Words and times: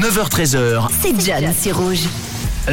9h13h. 0.00 0.88
C'est 1.02 1.20
John, 1.20 1.52
c'est 1.58 1.72
rouge. 1.72 2.08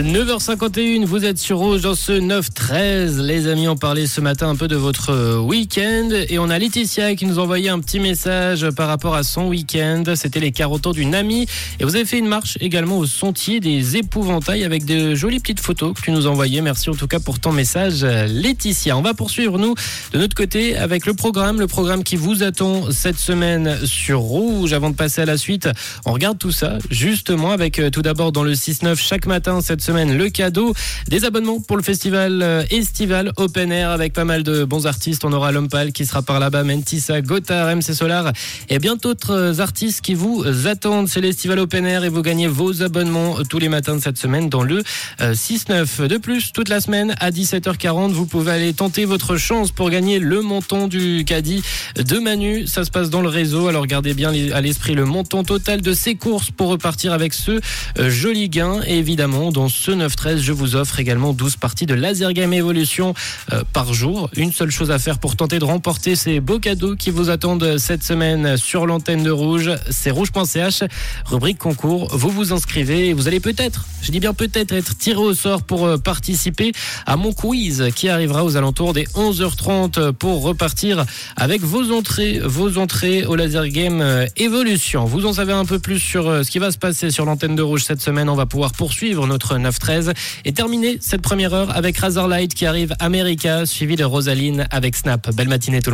9h51, 0.01 1.05
vous 1.05 1.23
êtes 1.23 1.37
sur 1.37 1.57
Rouge 1.57 1.83
dans 1.83 1.95
ce 1.95 2.11
9-13. 2.11 3.21
Les 3.21 3.47
amis 3.47 3.69
ont 3.69 3.77
parlé 3.77 4.07
ce 4.07 4.19
matin 4.19 4.49
un 4.49 4.57
peu 4.57 4.67
de 4.67 4.75
votre 4.75 5.11
euh, 5.11 5.37
week-end 5.37 6.09
et 6.11 6.37
on 6.37 6.49
a 6.49 6.59
Laetitia 6.59 7.15
qui 7.15 7.25
nous 7.25 7.39
envoyait 7.39 7.69
un 7.69 7.79
petit 7.79 8.01
message 8.01 8.69
par 8.71 8.89
rapport 8.89 9.15
à 9.15 9.23
son 9.23 9.47
week-end. 9.47 10.03
C'était 10.15 10.41
les 10.41 10.51
carottons 10.51 10.91
d'une 10.91 11.15
amie 11.15 11.47
et 11.79 11.85
vous 11.85 11.95
avez 11.95 12.03
fait 12.03 12.17
une 12.17 12.27
marche 12.27 12.57
également 12.59 12.97
au 12.97 13.05
sentier 13.05 13.61
des 13.61 13.95
épouvantails 13.95 14.65
avec 14.65 14.83
de 14.83 15.15
jolies 15.15 15.39
petites 15.39 15.61
photos 15.61 15.93
que 15.93 16.01
tu 16.01 16.11
nous 16.11 16.27
envoyais. 16.27 16.59
Merci 16.59 16.89
en 16.89 16.95
tout 16.95 17.07
cas 17.07 17.21
pour 17.21 17.39
ton 17.39 17.53
message 17.53 18.03
Laetitia. 18.03 18.97
On 18.97 19.01
va 19.01 19.13
poursuivre 19.13 19.57
nous 19.57 19.75
de 20.11 20.17
notre 20.17 20.35
côté 20.35 20.75
avec 20.75 21.05
le 21.05 21.13
programme, 21.13 21.57
le 21.57 21.67
programme 21.67 22.03
qui 22.03 22.17
vous 22.17 22.43
attend 22.43 22.91
cette 22.91 23.17
semaine 23.17 23.77
sur 23.85 24.19
Rouge. 24.19 24.73
Avant 24.73 24.89
de 24.89 24.95
passer 24.95 25.21
à 25.21 25.25
la 25.25 25.37
suite, 25.37 25.69
on 26.05 26.11
regarde 26.11 26.37
tout 26.37 26.51
ça 26.51 26.79
justement 26.89 27.51
avec 27.51 27.79
euh, 27.79 27.89
tout 27.89 28.01
d'abord 28.01 28.33
dans 28.33 28.43
le 28.43 28.55
6-9 28.55 28.97
chaque 28.97 29.25
matin 29.25 29.61
cette 29.61 29.84
semaine 29.85 30.17
le 30.17 30.29
cadeau 30.29 30.73
des 31.07 31.25
abonnements 31.25 31.59
pour 31.59 31.77
le 31.77 31.83
festival 31.83 32.41
euh, 32.41 32.63
estival 32.71 33.31
Open 33.37 33.71
Air 33.71 33.91
avec 33.91 34.13
pas 34.13 34.25
mal 34.25 34.41
de 34.41 34.63
bons 34.63 34.87
artistes. 34.87 35.23
On 35.25 35.31
aura 35.31 35.51
Lompal 35.51 35.91
qui 35.91 36.05
sera 36.07 36.23
par 36.23 36.39
là-bas, 36.39 36.63
Mentissa, 36.63 37.21
Gotthard, 37.21 37.75
MC 37.75 37.93
Solar 37.93 38.33
et 38.69 38.79
bien 38.79 38.95
d'autres 38.95 39.61
artistes 39.61 40.01
qui 40.01 40.15
vous 40.15 40.43
attendent. 40.65 41.07
C'est 41.07 41.21
l'estival 41.21 41.59
Open 41.59 41.85
Air 41.85 42.03
et 42.03 42.09
vous 42.09 42.23
gagnez 42.23 42.47
vos 42.47 42.81
abonnements 42.81 43.35
tous 43.47 43.59
les 43.59 43.69
matins 43.69 43.95
de 43.95 44.01
cette 44.01 44.17
semaine 44.17 44.49
dans 44.49 44.63
le 44.63 44.81
6-9. 45.19 46.07
De 46.07 46.17
plus, 46.17 46.51
toute 46.51 46.69
la 46.69 46.81
semaine 46.81 47.13
à 47.19 47.29
17h40, 47.29 48.11
vous 48.11 48.25
pouvez 48.25 48.51
aller 48.51 48.73
tenter 48.73 49.05
votre 49.05 49.37
chance 49.37 49.71
pour 49.71 49.91
gagner 49.91 50.17
le 50.19 50.41
montant 50.41 50.87
du 50.87 51.23
caddie 51.25 51.61
de 51.95 52.17
Manu. 52.17 52.65
Ça 52.65 52.85
se 52.85 52.91
passe 52.91 53.09
dans 53.11 53.21
le 53.21 53.29
réseau. 53.29 53.67
Alors 53.67 53.85
gardez 53.85 54.13
bien 54.13 54.33
à 54.53 54.61
l'esprit 54.61 54.95
le 54.95 55.05
montant 55.05 55.43
total 55.43 55.81
de 55.81 55.93
ces 55.93 56.15
courses 56.15 56.49
pour 56.49 56.69
repartir 56.69 57.13
avec 57.13 57.33
ce 57.33 57.59
euh, 57.99 58.09
joli 58.09 58.49
gain. 58.49 58.81
Évidemment, 58.87 59.51
dans 59.51 59.64
ce 59.69 59.91
9-13, 59.91 60.37
je 60.37 60.51
vous 60.51 60.75
offre 60.75 60.99
également 60.99 61.33
12 61.33 61.57
parties 61.57 61.85
de 61.85 61.93
Laser 61.93 62.33
Game 62.33 62.53
Evolution 62.53 63.13
euh, 63.51 63.63
par 63.73 63.93
jour. 63.93 64.29
Une 64.35 64.51
seule 64.51 64.71
chose 64.71 64.91
à 64.91 64.99
faire 64.99 65.19
pour 65.19 65.35
tenter 65.35 65.59
de 65.59 65.63
remporter 65.63 66.15
ces 66.15 66.39
beaux 66.39 66.59
cadeaux 66.59 66.95
qui 66.95 67.11
vous 67.11 67.29
attendent 67.29 67.77
cette 67.77 68.03
semaine 68.03 68.57
sur 68.57 68.85
l'antenne 68.85 69.23
de 69.23 69.31
Rouge. 69.31 69.71
C'est 69.89 70.11
rouge.ch, 70.11 70.83
rubrique 71.25 71.57
concours. 71.57 72.07
Vous 72.15 72.29
vous 72.29 72.53
inscrivez 72.53 73.09
et 73.09 73.13
vous 73.13 73.27
allez 73.27 73.39
peut-être, 73.39 73.85
je 74.01 74.11
dis 74.11 74.19
bien 74.19 74.33
peut-être, 74.33 74.71
être 74.71 74.97
tiré 74.97 75.19
au 75.19 75.33
sort 75.33 75.63
pour 75.63 75.85
euh, 75.85 75.97
participer 75.97 76.71
à 77.05 77.15
mon 77.15 77.33
quiz 77.33 77.89
qui 77.95 78.09
arrivera 78.09 78.43
aux 78.43 78.57
alentours 78.57 78.93
des 78.93 79.05
11h30 79.05 80.11
pour 80.11 80.43
repartir 80.43 81.05
avec 81.35 81.61
vos 81.61 81.91
entrées, 81.91 82.39
vos 82.43 82.77
entrées 82.77 83.25
au 83.25 83.35
Laser 83.35 83.67
Game 83.69 84.01
euh, 84.01 84.27
Evolution. 84.37 85.05
Vous 85.05 85.25
en 85.25 85.33
savez 85.33 85.53
un 85.53 85.65
peu 85.65 85.79
plus 85.79 85.99
sur 85.99 86.25
ce 86.45 86.49
qui 86.49 86.59
va 86.59 86.71
se 86.71 86.77
passer 86.77 87.09
sur 87.09 87.25
l'antenne 87.25 87.55
de 87.55 87.61
Rouge 87.61 87.83
cette 87.83 88.01
semaine. 88.01 88.29
On 88.29 88.35
va 88.35 88.45
pouvoir 88.45 88.73
poursuivre 88.73 89.25
notre 89.27 89.54
9-13 89.59 90.13
et 90.45 90.53
terminer 90.53 90.97
cette 91.01 91.21
première 91.21 91.53
heure 91.53 91.75
avec 91.75 91.97
Razorlight 91.97 92.53
qui 92.53 92.65
arrive 92.65 92.95
America, 92.99 93.65
suivi 93.65 93.95
de 93.95 94.03
Rosaline 94.03 94.67
avec 94.71 94.95
Snap. 94.95 95.33
Belle 95.35 95.49
matinée 95.49 95.81
tout 95.81 95.83
le 95.83 95.83
monde. 95.83 95.83